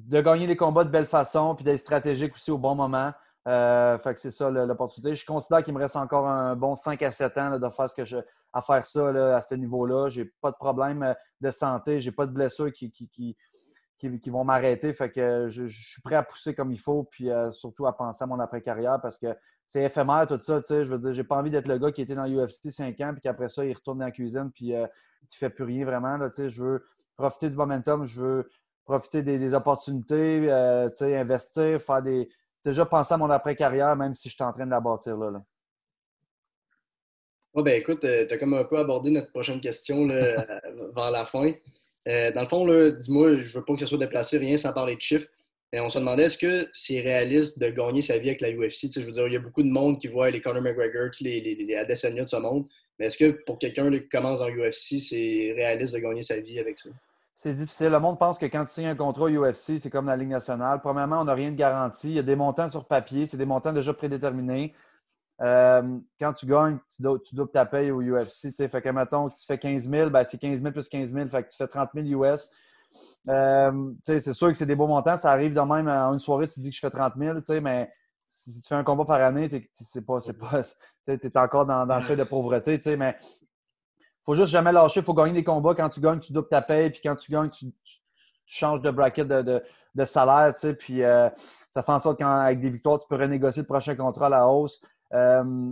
[0.05, 3.11] de gagner les combats de belle façon, puis d'être stratégique aussi au bon moment.
[3.47, 5.15] Euh, fait que c'est ça l'opportunité.
[5.15, 7.95] Je considère qu'il me reste encore un bon 5 à 7 ans de faire ce
[7.95, 8.17] que je,
[8.51, 10.09] à faire ça à ce niveau-là.
[10.09, 13.09] J'ai pas de problème euh, de santé, j'ai pas de blessures qui, qui,
[13.97, 14.93] qui, vont m'arrêter.
[14.93, 18.23] Fait que je, suis prêt à pousser comme il faut, puis euh, surtout à penser
[18.23, 20.61] à mon après-carrière parce que c'est éphémère tout ça.
[20.69, 23.11] Je veux dire, j'ai pas envie d'être le gars qui était dans l'UFC 5 ans,
[23.13, 24.85] puis qu'après ça, il retourne dans la cuisine, puis euh,
[25.29, 26.17] qui fait plus rien vraiment.
[26.17, 28.49] Là, je veux profiter du momentum, je veux
[28.87, 30.49] profiter des, des opportunités,
[31.01, 32.29] investir, faire des
[32.67, 35.41] déjà pensé à mon après-carrière, même si je suis en train de la bâtir là.
[37.55, 41.11] ben écoute, euh, tu as comme un peu abordé notre prochaine question là, euh, vers
[41.11, 41.53] la fin.
[42.07, 44.95] Euh, dans le fond, dis-moi, je veux pas que ce soit déplacé, rien sans parler
[44.95, 45.27] de chiffres.
[45.73, 48.89] Et on se demandait est-ce que c'est réaliste de gagner sa vie avec la UFC?
[48.93, 51.41] je veux dire, il y a beaucoup de monde qui voit les Conor McGregor, les,
[51.41, 52.67] les, les Adesanya de ce monde.
[52.97, 56.59] Mais est-ce que pour quelqu'un qui commence dans UFC, c'est réaliste de gagner sa vie
[56.59, 56.89] avec ça?
[57.37, 57.89] C'est difficile.
[57.89, 60.81] Le monde pense que quand tu signes un contrat UFC, c'est comme la Ligue nationale.
[60.81, 62.09] Premièrement, on n'a rien de garanti.
[62.09, 63.27] Il y a des montants sur papier.
[63.27, 64.73] C'est des montants déjà prédéterminés.
[65.41, 67.03] Euh, quand tu gagnes, tu,
[67.35, 68.55] doubles ta paye au UFC.
[68.67, 71.29] Fait que, mettons, tu fais 15 000, ben, c'est 15 000 plus 15 000.
[71.29, 72.51] Fait que tu fais 30 000 US.
[73.29, 75.15] Euh, c'est sûr que c'est des beaux montants.
[75.15, 77.91] Ça arrive de même à une soirée, tu dis que je fais 30 000, mais
[78.25, 79.57] si tu fais un combat par année, tu
[81.11, 82.79] es, encore dans, dans le seuil de pauvreté.
[82.97, 83.15] Mais
[84.27, 84.99] faut juste jamais lâcher.
[84.99, 85.73] Il faut gagner des combats.
[85.73, 86.89] Quand tu gagnes, tu doubles ta paye.
[86.89, 87.67] Puis quand tu gagnes, tu,
[88.45, 90.53] changes de bracket de, salaire.
[90.77, 91.29] Puis euh,
[91.71, 94.47] ça fait en sorte qu'avec des victoires, tu peux renégocier le prochain contrat à la
[94.47, 94.81] hausse.
[95.13, 95.71] Euh,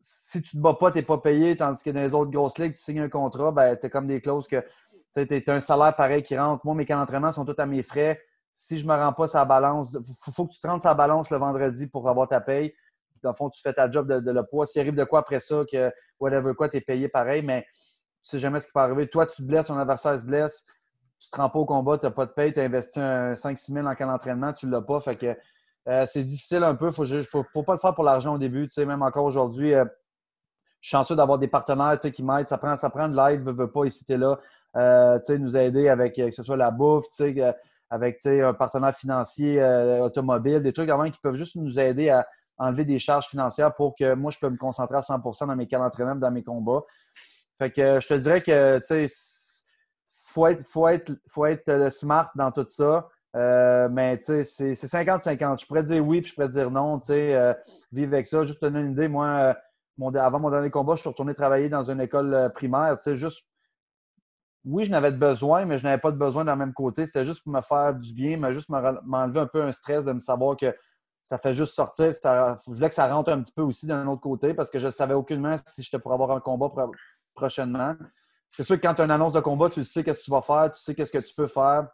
[0.00, 1.56] si tu te bats pas, tu n'es pas payé.
[1.56, 4.06] Tandis que dans les autres grosses ligues, tu signes un contrat, ben, tu as comme
[4.06, 4.64] des clauses que
[5.14, 6.64] tu as un salaire pareil qui rentre.
[6.64, 8.20] Moi, mes camps d'entraînement sont tous à mes frais.
[8.54, 10.94] Si je ne me rends pas sa balance, il faut, que tu te rendes sa
[10.94, 12.74] balance le vendredi pour avoir ta paye.
[13.22, 14.66] Dans le fond, tu fais ta job de, le poids.
[14.66, 17.42] S'il arrive de quoi après ça, que whatever quoi, tu es payé pareil.
[17.42, 17.87] Mais tu
[18.30, 19.08] sais jamais ce qui peut arriver.
[19.08, 20.66] Toi, tu te blesses, ton adversaire se blesse,
[21.18, 23.72] tu te rends pas au combat, tu n'as pas de paye, tu as investi 5-6
[23.72, 25.00] 000 en cas d'entraînement, tu ne l'as pas.
[25.00, 25.36] Fait que
[25.88, 26.90] euh, c'est difficile un peu.
[26.98, 28.68] Il ne faut, pas le faire pour l'argent au début.
[28.76, 29.84] Même encore aujourd'hui, euh,
[30.80, 32.46] je suis chanceux d'avoir des partenaires qui m'aident.
[32.46, 34.38] Ça prend, ça prend de l'aide, ne veut pas, ici, tu là.
[34.76, 37.06] Euh, nous aider avec que ce soit la bouffe,
[37.90, 39.62] avec un partenaire financier
[40.00, 42.26] automobile, des trucs avant qui peuvent juste nous aider à
[42.58, 45.66] enlever des charges financières pour que moi, je peux me concentrer à 100 dans mes
[45.66, 46.82] cas d'entraînement, dans mes combats.
[47.58, 49.08] Fait que je te dirais que, tu sais,
[50.06, 53.08] faut être, faut être, faut être euh, smart dans tout ça.
[53.36, 55.60] Euh, mais tu sais, c'est 50-50.
[55.60, 56.98] Je pourrais dire oui, puis je pourrais dire non.
[57.00, 57.52] Tu sais, euh,
[57.92, 58.44] vivre avec ça.
[58.44, 59.56] Juste te donner une idée, moi,
[60.16, 62.96] avant mon dernier combat, je suis retourné travailler dans une école primaire.
[62.98, 63.44] Tu sais, juste,
[64.64, 67.06] oui, je n'avais de besoin, mais je n'avais pas de besoin d'un même côté.
[67.06, 70.20] C'était juste pour me faire du bien, juste m'enlever un peu un stress de me
[70.20, 70.74] savoir que
[71.24, 72.12] ça fait juste sortir.
[72.12, 74.86] Je voulais que ça rentre un petit peu aussi d'un autre côté parce que je
[74.86, 76.70] ne savais aucunement si j'étais pour avoir un combat
[77.38, 77.94] prochainement.
[78.52, 80.30] C'est sûr que quand tu as une annonce de combat, tu sais qu'est-ce que tu
[80.30, 81.88] vas faire, tu sais qu'est-ce que tu peux faire.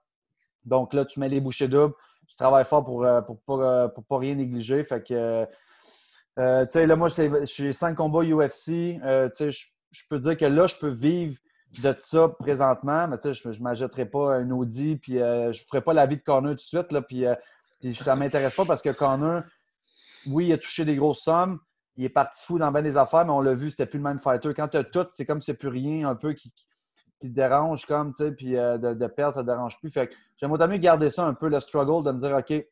[0.65, 1.95] Donc là, tu mets les bouchées doubles,
[2.27, 4.83] tu travailles fort pour ne euh, pour pas, euh, pour pas, rien négliger.
[4.83, 5.47] Fait que,
[6.39, 7.09] euh, tu sais, là, moi,
[7.45, 8.99] j'ai cinq combats UFC.
[8.99, 9.01] tu
[9.35, 11.39] sais, je peux dire que là, je peux vivre
[11.83, 15.67] de ça présentement, mais tu sais, je ne m'achèterai pas un Audi, puis je ne
[15.69, 17.25] ferai pas la vie de Connor tout de suite, là, puis
[17.95, 19.43] ça ne m'intéresse pas parce que Connor,
[20.27, 21.59] oui, il a touché des grosses sommes,
[21.97, 24.05] il est parti fou dans bien des affaires, mais on l'a vu, c'était plus le
[24.05, 24.53] même fighter.
[24.55, 26.53] Quand tu as tout, c'est comme si c'est plus rien un peu qui,
[27.21, 29.91] te dérange, comme, tu sais, puis euh, de, perdre, ça ne dérange plus.
[29.91, 32.67] Fait que j'aimerais mieux garder ça un peu, le struggle, de me dire, OK,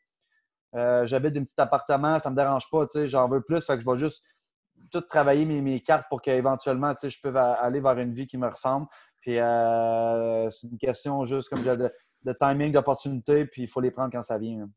[0.74, 3.64] euh, j'habite un petit appartement, ça ne me dérange pas, tu sais, j'en veux plus,
[3.64, 4.22] fait que je vais juste
[4.90, 8.36] tout travailler mes, cartes pour qu'éventuellement, tu sais, je peux aller vers une vie qui
[8.36, 8.86] me ressemble.
[9.22, 11.90] Puis euh, c'est une question juste comme de,
[12.24, 14.68] de timing, d'opportunité, puis il faut les prendre quand ça vient.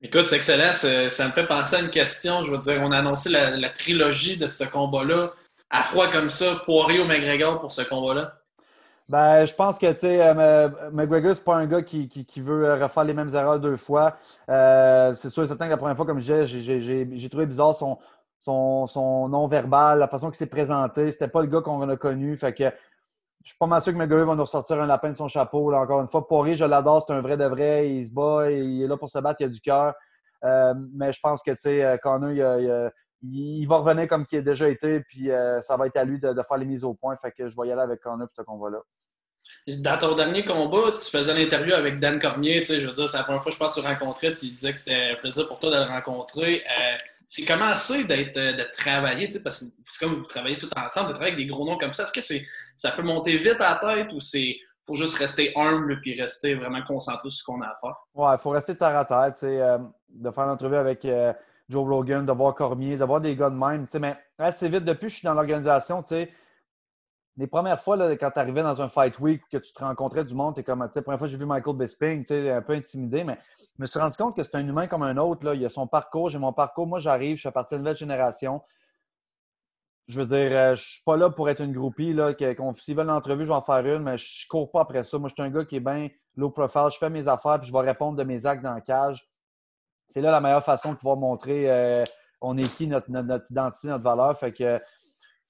[0.00, 0.72] Écoute, c'est excellent.
[0.72, 2.42] Ça me fait penser à une question.
[2.42, 5.32] Je veux dire, on a annoncé la, trilogie de ce combat-là.
[5.70, 8.34] À froid comme ça, Poirier ou McGregor pour ce combat-là?
[9.08, 13.04] Ben, je pense que, tu sais, euh, McGregor, c'est pas un gars qui, veut refaire
[13.04, 14.16] les mêmes erreurs deux fois.
[14.48, 17.74] Euh, c'est sûr et certain que la première fois, comme je disais, j'ai trouvé bizarre
[17.74, 17.98] son,
[18.40, 21.10] son, non-verbal, la façon qu'il s'est présenté.
[21.10, 22.36] C'était pas le gars qu'on a connu.
[22.36, 22.64] Fait que
[23.42, 25.70] je suis pas mal sûr que McGregor va nous ressortir un lapin de son chapeau.
[25.70, 27.90] Là, encore une fois, Poirier, je l'adore, c'est un vrai de vrai.
[27.90, 29.94] Il se bat, il est là pour se battre, il a du cœur.
[30.44, 32.30] Euh, mais je pense que, tu sais, euh, Connor,
[33.22, 36.20] il, va revenir comme il a déjà été, puis euh, ça va être à lui
[36.20, 37.16] de, faire les mises au point.
[37.16, 38.78] Fait que je vais y aller avec Connor pour ce combat-là.
[39.66, 42.62] Dans ton dernier combat, tu faisais l'interview avec Dan Cormier.
[42.64, 44.46] Je veux dire, c'est la première fois que je pense que tu.
[44.46, 46.62] Tu disais que c'était un plaisir pour toi de le rencontrer
[47.28, 51.08] c'est comment c'est d'être euh, de travailler, parce que c'est comme vous travaillez tout ensemble,
[51.08, 52.04] de travailler avec des gros noms comme ça.
[52.04, 55.52] Est-ce que c'est ça peut monter vite à la tête ou c'est faut juste rester
[55.54, 57.96] humble puis rester vraiment concentré sur ce qu'on a à faire?
[58.14, 61.34] Ouais, il faut rester terre à tête, euh, de faire l'entrevue avec euh,
[61.68, 63.86] Joe Rogan, de voir Cormier, de voir des gars de même.
[64.00, 66.32] Mais assez vite, depuis que je suis dans l'organisation, tu sais,
[67.38, 70.24] les premières fois, là, quand tu arrivais dans un fight week que tu te rencontrais
[70.24, 72.62] du monde, tu comme, tu sais, première fois j'ai vu Michael Bisping, tu sais, un
[72.62, 73.38] peu intimidé, mais
[73.76, 75.44] je me suis rendu compte que c'est un humain comme un autre.
[75.44, 75.54] Là.
[75.54, 76.88] Il a son parcours, j'ai mon parcours.
[76.88, 78.60] Moi, j'arrive, je suis à partir d'une nouvelle génération.
[80.08, 82.12] Je veux dire, euh, je suis pas là pour être une groupie.
[82.12, 82.32] Là,
[82.74, 85.16] s'ils veulent une entrevue, je vais en faire une, mais je cours pas après ça.
[85.18, 86.88] Moi, je suis un gars qui est bien low profile.
[86.92, 89.28] Je fais mes affaires, puis je vais répondre de mes actes dans la cage.
[90.08, 92.02] C'est là la meilleure façon de pouvoir montrer euh,
[92.40, 94.36] on est qui, notre, notre, identité, notre valeur.
[94.36, 94.80] Fait que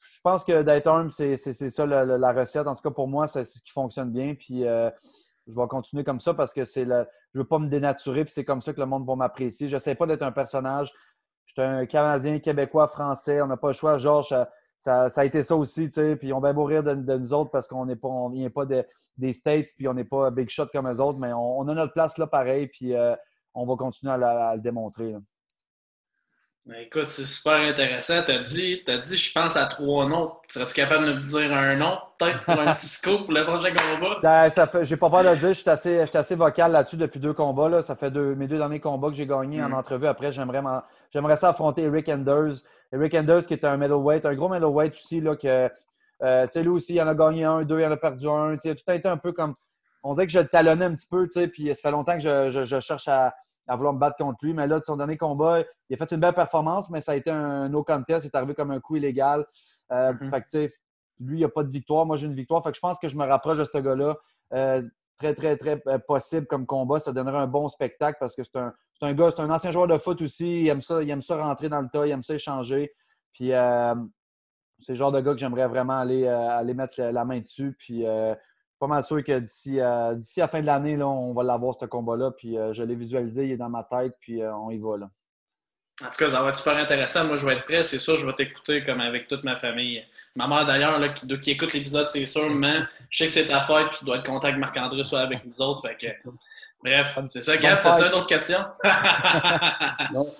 [0.01, 2.67] je pense que d'être humble, c'est ça la, recette.
[2.67, 4.35] En tout cas, pour moi, c'est ce qui fonctionne bien.
[4.35, 4.91] Puis euh,
[5.47, 7.05] je vais continuer comme ça parce que c'est je ne
[7.43, 8.25] veux pas me dénaturer.
[8.25, 9.69] Puis c'est comme ça que le monde va m'apprécier.
[9.69, 10.93] Je n'essaie pas d'être un personnage.
[11.47, 13.43] Je suis un Canadien, Québécois, Français.
[13.43, 13.99] On n'a pas le choix.
[13.99, 14.35] Georges,
[14.81, 15.89] ça, a été ça aussi.
[15.89, 17.95] Puis on va mourir de, nous autres parce qu'on ne
[18.33, 19.69] vient pas des States.
[19.77, 21.19] Puis on n'est pas big shot comme eux autres.
[21.19, 22.69] Mais on, a notre place là pareil.
[22.69, 23.17] Puis euh,
[23.55, 25.17] on va continuer à, le démontrer.
[26.77, 28.23] Écoute, c'est super intéressant.
[28.23, 30.33] Tu as dit, dit, je pense à trois noms.
[30.49, 33.71] Serais-tu capable de me dire un nom, peut-être, pour un petit scoop pour le prochain
[33.71, 34.19] combat?
[34.23, 35.49] Ben, ça fait, j'ai pas peur de le dire.
[35.49, 37.69] Je suis assez, assez vocal là-dessus depuis deux combats.
[37.69, 37.83] Là.
[37.83, 39.75] Ça fait deux, mes deux derniers combats que j'ai gagnés en mm.
[39.75, 40.07] entrevue.
[40.07, 40.63] Après, j'aimerais,
[41.11, 42.57] j'aimerais ça affronter Eric Enders.
[42.93, 45.71] Eric Enders, qui est un middleweight, un gros middleweight aussi, là, que,
[46.23, 48.29] euh, tu sais, lui aussi, il en a gagné un, deux, il en a perdu
[48.29, 48.57] un.
[48.57, 49.55] Tu sais, tout a été un peu comme.
[50.03, 52.15] On dirait que je le talonnais un petit peu, tu sais, puis ça fait longtemps
[52.15, 53.35] que je, je cherche à
[53.69, 54.55] à vouloir me battre contre lui.
[54.55, 57.15] Mais là, de son dernier combat, il a fait une belle performance, mais ça a
[57.15, 58.23] été un no contest.
[58.23, 59.47] C'est arrivé comme un coup illégal.
[59.93, 60.15] Euh.
[60.31, 60.73] Fait que, tu sais,
[61.21, 62.07] lui, il n'a pas de victoire.
[62.07, 62.63] Moi, j'ai une victoire.
[62.65, 64.17] Fait que je pense que je me rapproche de ce gars-là.
[64.55, 64.83] Euh,
[65.19, 66.99] très, très, très euh, possible comme combat.
[66.99, 69.87] Ça donnerait un bon spectacle parce que c'est un, un, gars, c'est un ancien joueur
[69.87, 70.63] de foot aussi.
[70.63, 72.93] Il aime ça, il aime ça rentrer dans le tas, il aime ça échanger.
[73.35, 73.51] Puis,
[74.81, 77.77] c'est le genre de gars que j'aimerais vraiment aller, aller mettre la main dessus.
[77.79, 78.05] Puis,
[78.79, 81.87] pas mal sûr que d'ici à, d'ici la fin de l'année, on va l'avoir, ce
[81.87, 82.31] combat-là.
[82.33, 84.99] Puis euh, je l'ai visualisé, il est dans ma tête, puis euh, on y va.
[84.99, 85.11] Là.
[86.01, 87.25] En tout cas, ça va être super intéressant.
[87.25, 88.17] Moi, je vais être prêt, c'est sûr.
[88.17, 90.05] Je vais t'écouter comme avec toute ma famille.
[90.37, 92.49] Ma mère, d'ailleurs, qui, qui, écoute l'épisode, c'est sûr.
[92.51, 95.21] Mais je sais que c'est ta fête, puis tu dois être content que Marc-André soit
[95.21, 95.83] avec nous autres.
[95.83, 96.31] Fait que,
[96.85, 97.57] bref, c'est ça.
[97.57, 98.59] Gab, as-tu une autre question?
[100.15, 100.33] non.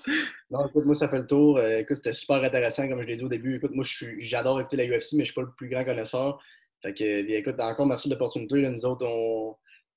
[0.49, 1.59] non, écoute, moi, ça fait le tour.
[1.59, 3.57] Euh, écoute, c'était super intéressant, comme je l'ai dit au début.
[3.57, 3.85] Écoute, moi,
[4.21, 6.39] j'adore écouter la UFC, mais je ne suis pas le plus grand connaisseur.
[6.83, 8.69] Fait que, bien, écoute, encore merci de l'opportunité.
[8.69, 9.07] Nous autres,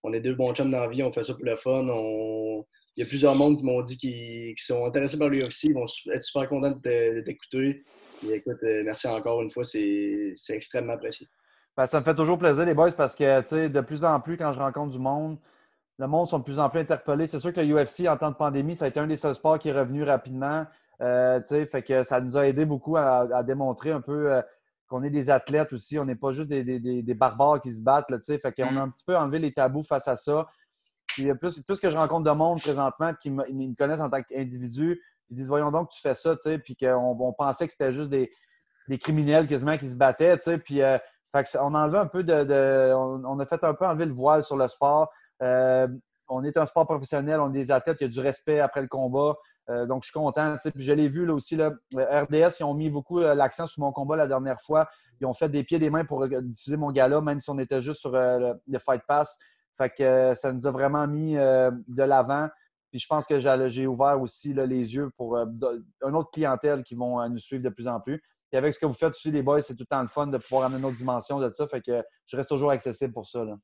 [0.03, 1.83] on, est deux bons chums dans la vie, on fait ça pour le fun.
[1.83, 5.85] Il y a plusieurs mondes qui m'ont dit qu'ils sont intéressés par l'UFC, ils vont
[6.11, 7.83] être super contents de t'écouter.
[8.29, 11.27] écoute, euh, merci encore une fois, c'est extrêmement apprécié.
[11.77, 14.51] Ben, ça me fait toujours plaisir, les boys, parce que de plus en plus, quand
[14.51, 15.37] je rencontre du monde,
[15.97, 17.27] le monde sont de plus en plus interpellés.
[17.27, 19.35] C'est sûr que le UFC, en temps de pandémie, ça a été un des seuls
[19.35, 20.65] sports qui est revenu rapidement.
[21.01, 24.41] Euh, fait que ça nous a aidé beaucoup à, démontrer un peu euh,
[24.91, 25.97] qu'on est des athlètes aussi.
[25.97, 28.12] On n'est pas juste des, barbares qui se battent.
[28.12, 28.77] Là, fait qu'on a mm.
[28.77, 30.47] un petit peu enlevé les tabous face à ça.
[31.08, 35.01] Puis plus, plus que je rencontre de monde présentement qui me, connaissent en tant qu'individu,
[35.30, 38.30] ils disent Voyons donc, tu fais ça, puis qu'on on pensait que c'était juste des,
[38.99, 40.38] criminels quasiment qui se battaient.
[40.58, 40.97] Puis euh,
[41.34, 42.93] on a enlevé un peu de.
[42.93, 45.10] on, a fait un peu enlever le voile sur le sport.
[45.41, 45.88] Euh,
[46.27, 48.82] on est un sport professionnel, on est des athlètes, il y a du respect après
[48.82, 49.36] le combat.
[49.69, 50.56] Euh, donc, je suis content.
[50.74, 51.56] Puis je l'ai vu là aussi.
[51.56, 54.89] Là, RDS, ils ont mis beaucoup euh, l'accent sur mon combat la dernière fois.
[55.19, 57.50] Ils ont fait des pieds et des mains pour euh, diffuser mon gala, même si
[57.50, 59.39] on était juste sur le, Fight Pass.
[59.78, 62.50] Fait que ça nous a vraiment mis de l'avant.
[62.91, 67.28] Puis je pense que j'ai ouvert aussi les yeux pour une autre clientèle qui vont
[67.30, 68.21] nous suivre de plus en plus.
[68.52, 70.28] Et avec ce que vous faites aussi, les boys, c'est tout le temps le fun
[70.28, 71.67] de pouvoir amener une autre dimension de ça.
[71.67, 73.45] Fait que je reste toujours accessible pour ça.
[73.45, 73.56] Là.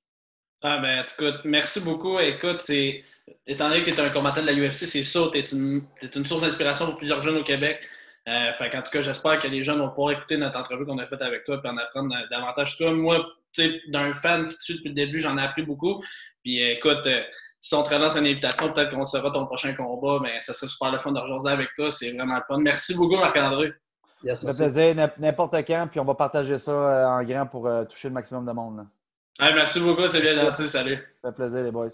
[0.61, 2.19] Ah ben, écoute, merci beaucoup.
[2.19, 3.03] Écoute, c'est
[3.45, 5.83] étant donné que tu es un combattant de la UFC, c'est ça, tu es une,
[6.01, 7.79] une, source d'inspiration pour plusieurs jeunes au Québec.
[8.27, 10.97] Euh, fait en tout cas, j'espère que les jeunes vont pouvoir écouter notre entrevue qu'on
[10.97, 12.75] a faite avec toi et en apprendre davantage.
[12.77, 13.25] Toi, moi,
[13.87, 16.01] d'un fan qui te suit depuis le début, j'en ai appris beaucoup.
[16.43, 17.07] Puis écoute,
[17.59, 20.67] si on te relance une invitation, peut-être qu'on sera ton prochain combat, mais ça serait
[20.67, 21.89] super le fun de rejoindre avec toi.
[21.91, 22.57] C'est vraiment le fun.
[22.57, 23.73] Merci beaucoup, Marc-André.
[24.25, 28.15] ça fait plaisir, n'importe quand, puis on va partager ça en grand pour toucher le
[28.15, 28.85] maximum de monde.
[29.39, 30.67] Merci beaucoup, c'est bien gentil.
[30.67, 30.97] Salut.
[31.21, 31.89] Ça fait plaisir, les boys.